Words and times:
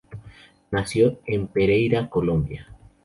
Nació 0.71 1.19
en 1.27 1.45
Pereira, 1.45 2.09
Colombia. 2.09 2.75